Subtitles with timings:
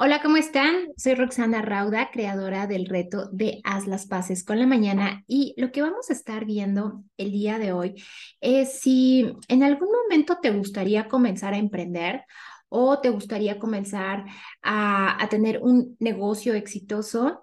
[0.00, 0.92] Hola, ¿cómo están?
[0.96, 5.72] Soy Roxana Rauda, creadora del reto de Haz las Paces con la Mañana y lo
[5.72, 8.00] que vamos a estar viendo el día de hoy
[8.40, 12.22] es si en algún momento te gustaría comenzar a emprender
[12.68, 14.24] o te gustaría comenzar
[14.62, 17.42] a, a, tener un negocio exitoso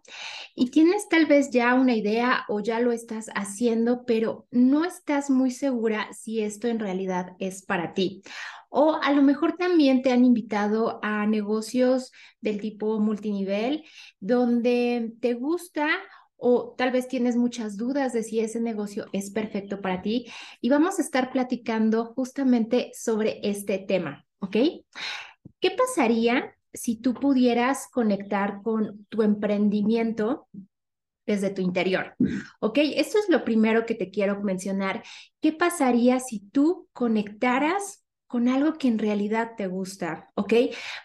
[0.55, 5.29] y tienes tal vez ya una idea o ya lo estás haciendo, pero no estás
[5.29, 8.21] muy segura si esto en realidad es para ti.
[8.77, 13.85] O a lo mejor también te han invitado a negocios del tipo multinivel,
[14.19, 15.87] donde te gusta
[16.35, 20.25] o tal vez tienes muchas dudas de si ese negocio es perfecto para ti.
[20.59, 24.57] Y vamos a estar platicando justamente sobre este tema, ¿ok?
[25.61, 30.49] ¿Qué pasaría si tú pudieras conectar con tu emprendimiento
[31.25, 32.13] desde tu interior.
[32.59, 32.77] ¿Ok?
[32.77, 35.01] Esto es lo primero que te quiero mencionar.
[35.41, 38.04] ¿Qué pasaría si tú conectaras
[38.35, 40.53] con algo que en realidad te gusta, ¿ok?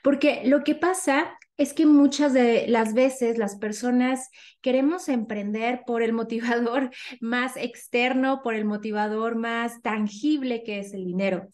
[0.03, 6.03] Porque lo que pasa es que muchas de las veces las personas queremos emprender por
[6.03, 11.49] el motivador más externo, por el motivador más tangible que es el dinero.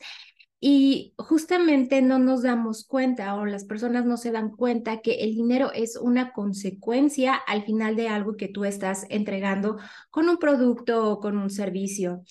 [0.59, 5.35] Y justamente no nos damos cuenta o las personas no se dan cuenta que el
[5.35, 9.77] dinero es una consecuencia al final de algo que tú estás entregando
[10.11, 12.23] con un producto o con un servicio.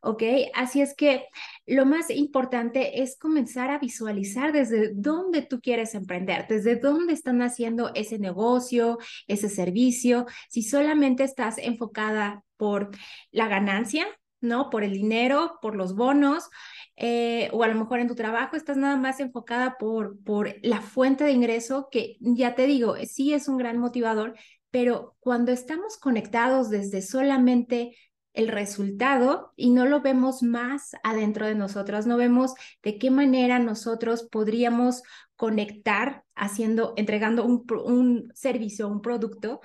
[0.00, 0.22] ¿Ok?
[0.54, 1.26] Así es que
[1.66, 7.42] lo más importante es comenzar a visualizar desde dónde tú quieres emprender, desde dónde están
[7.42, 12.90] haciendo ese negocio, ese servicio, si solamente estás enfocada por
[13.30, 14.06] la ganancia,
[14.44, 14.70] ¿no?
[14.70, 16.48] Por el dinero, por los bonos,
[16.96, 20.80] eh, o a lo mejor en tu trabajo estás nada más enfocada por, por la
[20.80, 24.34] fuente de ingreso, que ya te digo, sí es un gran motivador,
[24.70, 27.96] pero cuando estamos conectados desde solamente
[28.32, 33.58] el resultado y no lo vemos más adentro de nosotros, no vemos de qué manera
[33.60, 35.02] nosotros podríamos
[35.36, 39.60] conectar haciendo, entregando un, un servicio, un producto,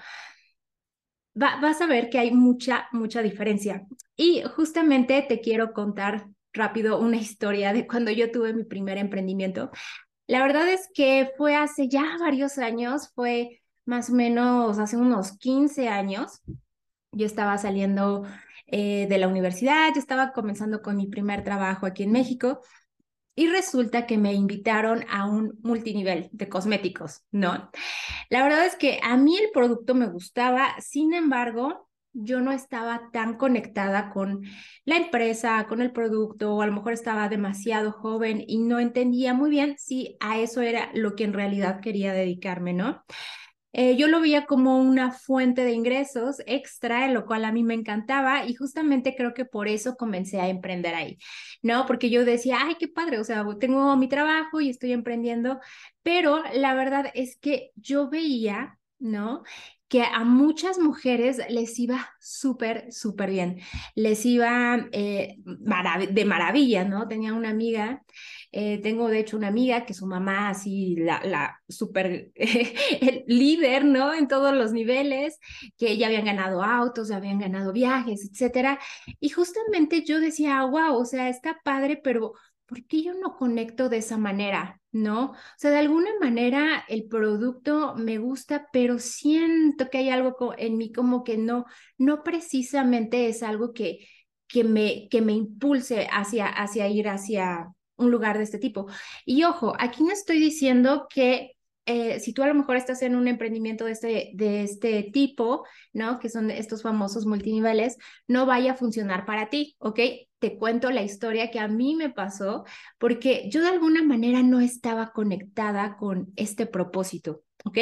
[1.40, 3.86] vas a ver que hay mucha, mucha diferencia.
[4.16, 9.72] Y justamente te quiero contar rápido una historia de cuando yo tuve mi primer emprendimiento.
[10.28, 15.38] La verdad es que fue hace ya varios años, fue más o menos hace unos
[15.38, 16.42] 15 años.
[17.12, 18.26] Yo estaba saliendo
[18.68, 22.62] eh, de la universidad, yo estaba comenzando con mi primer trabajo aquí en México
[23.36, 27.70] y resulta que me invitaron a un multinivel de cosméticos, ¿no?
[28.30, 33.10] La verdad es que a mí el producto me gustaba, sin embargo, yo no estaba
[33.14, 34.44] tan conectada con
[34.84, 39.34] la empresa, con el producto, o a lo mejor estaba demasiado joven y no entendía
[39.34, 43.04] muy bien si a eso era lo que en realidad quería dedicarme, ¿no?
[43.72, 47.76] Eh, yo lo veía como una fuente de ingresos extra, lo cual a mí me
[47.76, 51.18] encantaba y justamente creo que por eso comencé a emprender ahí,
[51.62, 51.86] ¿no?
[51.86, 55.60] Porque yo decía, ay, qué padre, o sea, tengo mi trabajo y estoy emprendiendo,
[56.04, 59.44] pero la verdad es que yo veía, ¿no?
[59.90, 63.60] Que a muchas mujeres les iba súper, súper bien,
[63.96, 67.08] les iba eh, de maravilla, ¿no?
[67.08, 68.04] Tenía una amiga,
[68.52, 72.32] eh, tengo de hecho una amiga que su mamá así, la, la súper
[73.28, 74.14] líder, ¿no?
[74.14, 75.40] En todos los niveles,
[75.78, 78.80] que ya habían ganado autos, ya habían ganado viajes, etcétera.
[79.20, 82.34] Y justamente yo decía, wow, o sea, está padre, pero
[82.70, 84.80] ¿por qué yo no conecto de esa manera?
[84.92, 85.32] ¿No?
[85.32, 90.78] O sea, de alguna manera el producto me gusta, pero siento que hay algo en
[90.78, 91.66] mí como que no,
[91.98, 94.08] no precisamente es algo que,
[94.48, 98.88] que, me, que me impulse hacia, hacia ir hacia un lugar de este tipo.
[99.26, 101.52] Y ojo, aquí no estoy diciendo que
[101.90, 105.66] eh, si tú a lo mejor estás en un emprendimiento de este, de este tipo,
[105.92, 106.20] ¿no?
[106.20, 107.98] Que son estos famosos multiniveles,
[108.28, 110.00] no vaya a funcionar para ti, ¿ok?
[110.38, 112.64] Te cuento la historia que a mí me pasó
[113.00, 117.42] porque yo de alguna manera no estaba conectada con este propósito.
[117.66, 117.78] ¿Ok?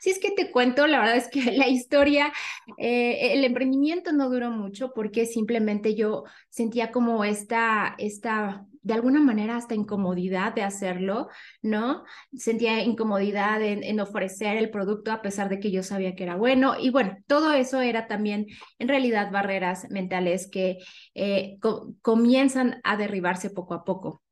[0.00, 2.32] Si es que te cuento, la verdad es que la historia,
[2.78, 9.20] eh, el emprendimiento no duró mucho porque simplemente yo sentía como esta, esta de alguna
[9.20, 11.28] manera hasta incomodidad de hacerlo,
[11.60, 12.04] ¿no?
[12.36, 16.76] Sentía incomodidad en, ofrecer el producto a pesar de que yo sabía que era bueno.
[16.78, 18.46] Y bueno, todo eso era también
[18.78, 20.78] en realidad barreras mentales que
[21.14, 21.58] eh,
[22.00, 24.22] comienzan a derribarse poco a poco.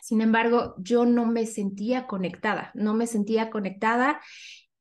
[0.00, 4.20] Sin embargo, yo no me sentía conectada, no me sentía conectada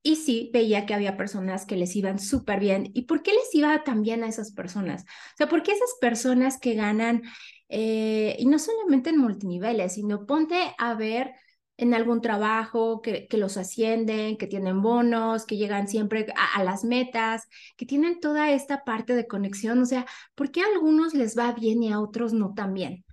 [0.01, 2.91] y sí veía que había personas que les iban súper bien.
[2.93, 5.03] ¿Y por qué les iba tan bien a esas personas?
[5.03, 7.23] O sea, ¿por qué esas personas que ganan,
[7.69, 11.33] eh, y no solamente en multiniveles, sino ponte a ver
[11.77, 16.63] en algún trabajo, que, que, los ascienden, que tienen bonos, que llegan siempre a, a,
[16.63, 17.47] las metas,
[17.77, 19.81] que tienen toda esta parte de conexión.
[19.81, 20.05] O sea,
[20.35, 23.05] ¿por qué a algunos les va bien y a otros no tan bien?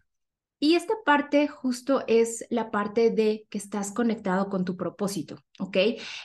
[0.67, 5.77] Y esta parte justo es la parte de que estás conectado con tu propósito, ¿ok?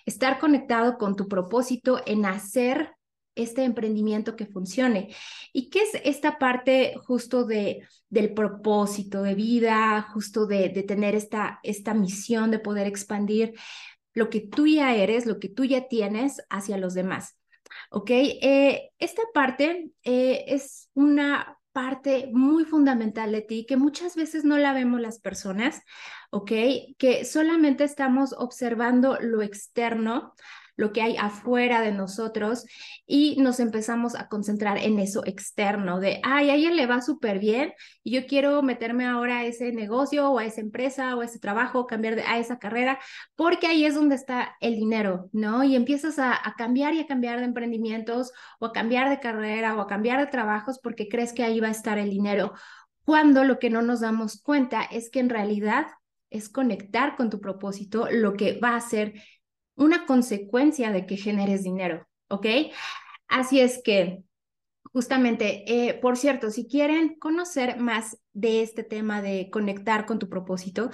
[0.08, 2.96] Estar conectado con tu propósito en hacer
[3.36, 5.14] este emprendimiento que funcione.
[5.54, 11.60] ¿Y qué es esta parte justo de, del propósito de vida, justo de, tener esta,
[11.62, 13.54] esta misión de poder expandir
[14.16, 17.38] lo que tú ya eres, lo que tú ya tienes hacia los demás?
[17.92, 18.10] ¿Ok?
[18.10, 24.58] Eh, esta parte eh, es una parte muy fundamental de ti que muchas veces no
[24.58, 25.82] la vemos las personas,
[26.30, 26.52] ¿ok?
[26.98, 30.34] Que solamente estamos observando lo externo,
[30.76, 32.66] lo que hay afuera de nosotros
[33.06, 37.40] y nos empezamos a concentrar en eso externo de, ay, a ella le va súper
[37.40, 37.74] bien
[38.04, 41.40] y yo quiero meterme ahora a ese negocio o a esa empresa o a ese
[41.40, 43.00] trabajo, cambiar a esa carrera,
[43.36, 45.64] porque ahí es donde está el dinero, ¿no?
[45.64, 49.76] Y empiezas a, a cambiar y a cambiar de emprendimientos o a cambiar de carrera
[49.76, 52.54] o a cambiar de trabajos porque crees que ahí va a estar el dinero,
[53.04, 55.88] cuando lo que no nos damos cuenta es que en realidad
[56.30, 59.14] es conectar con tu propósito lo que va a hacer
[59.82, 62.46] una consecuencia de que generes dinero, ¿ok?
[63.28, 64.24] Así es que,
[64.94, 70.30] justamente, eh, por cierto, si quieren conocer más de este tema de conectar con tu
[70.30, 70.90] propósito,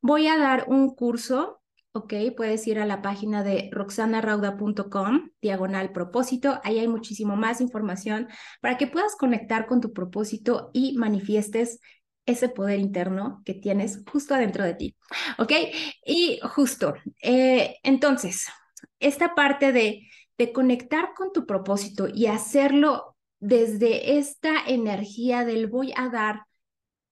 [0.00, 1.62] voy a dar un curso
[1.92, 2.14] ¿ok?
[2.36, 6.58] Puedes ir a la página de roxanarauda.com, diagonal propósito.
[6.64, 8.28] Ahí hay muchísimo más información
[8.60, 11.80] para que puedas conectar con tu propósito y manifiestes
[12.26, 14.96] ese poder interno que tienes justo adentro de ti.
[15.38, 15.52] ¿Ok?
[16.04, 18.46] Y justo, eh, entonces,
[19.00, 20.08] esta parte de,
[20.38, 26.42] de conectar con tu propósito y hacerlo desde esta energía del voy a dar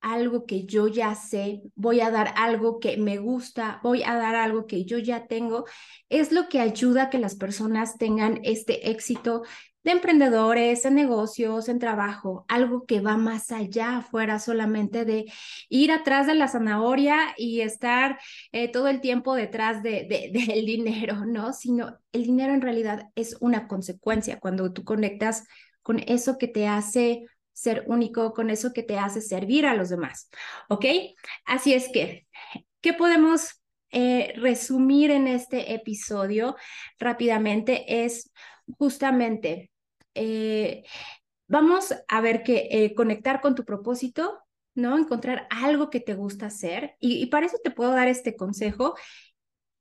[0.01, 4.35] algo que yo ya sé, voy a dar algo que me gusta, voy a dar
[4.35, 5.67] algo que yo ya tengo,
[6.09, 9.43] es lo que ayuda a que las personas tengan este éxito
[9.83, 15.25] de emprendedores, en negocios, en trabajo, algo que va más allá, fuera solamente de
[15.69, 18.19] ir atrás de la zanahoria y estar
[18.53, 21.53] eh, todo el tiempo detrás de, de, del dinero, ¿no?
[21.53, 25.45] Sino el dinero en realidad es una consecuencia cuando tú conectas
[25.83, 29.89] con eso que te hace ser único, con eso que te hace servir a los
[29.89, 30.31] demás,
[30.69, 30.85] ¿ok?
[31.45, 32.27] Así es que,
[32.81, 36.57] ¿qué podemos eh, resumir en este episodio
[36.99, 38.05] rápidamente?
[38.05, 38.31] Es
[38.79, 39.71] justamente,
[40.15, 40.85] eh,
[41.49, 44.39] vamos a ver que eh, conectar con tu propósito,
[44.75, 44.99] ¿no?
[44.99, 46.97] Encontrar algo que te gusta hacer.
[47.01, 48.95] Y, para eso te puedo dar este consejo.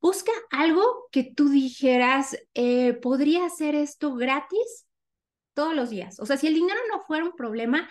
[0.02, 4.88] Busca algo que tú dijeras, eh, podría hacer esto gratis
[5.54, 6.20] todos los días.
[6.20, 7.90] O sea, si el dinero no fuera un problema,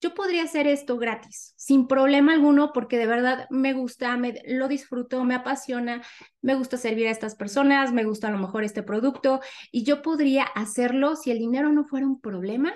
[0.00, 4.68] yo podría hacer esto gratis, sin problema alguno, porque de verdad me gusta, me, lo
[4.68, 6.02] disfruto, me apasiona,
[6.40, 9.40] me gusta servir a estas personas, me gusta a lo mejor este producto
[9.72, 12.72] y yo podría hacerlo si el dinero no fuera un problema,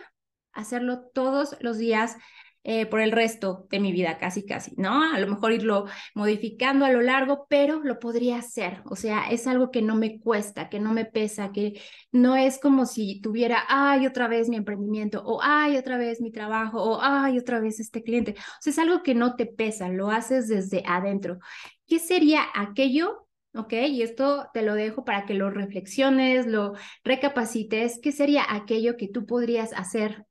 [0.52, 2.16] hacerlo todos los días
[2.64, 5.02] eh, por el resto de mi vida, casi, casi, ¿no?
[5.12, 8.82] A lo mejor irlo modificando a lo largo, pero lo podría hacer.
[8.86, 11.80] O sea, es algo que no me cuesta, que no me pesa, que
[12.12, 16.30] no es como si tuviera, ay, otra vez mi emprendimiento, o ay, otra vez mi
[16.30, 18.36] trabajo, o ay, otra vez este cliente.
[18.38, 21.38] O sea, es algo que no te pesa, lo haces desde adentro.
[21.86, 23.72] ¿Qué sería aquello ¿ok?
[23.88, 27.98] Y esto te lo dejo para que lo reflexiones, lo recapacites.
[28.02, 30.24] ¿Qué sería aquello que tú podrías hacer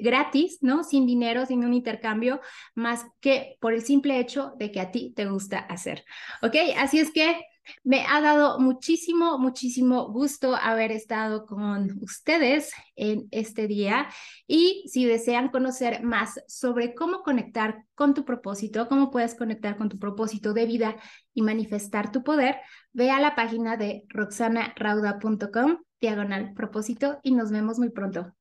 [0.00, 0.84] gratis, ¿no?
[0.84, 2.40] Sin dinero, sin un intercambio,
[2.74, 6.04] más que por el simple hecho de que a ti te gusta hacer.
[6.42, 6.54] ¿Ok?
[6.76, 7.36] Así es que
[7.84, 14.08] me ha dado muchísimo, muchísimo gusto haber estado con ustedes en este día
[14.46, 19.88] y si desean conocer más sobre cómo conectar con tu propósito, cómo puedes conectar con
[19.88, 20.96] tu propósito de vida
[21.34, 22.56] y manifestar tu poder,
[22.92, 28.32] ve a la página de roxanarauda.com, diagonal propósito y nos vemos muy pronto.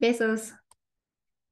[0.00, 0.54] Besos.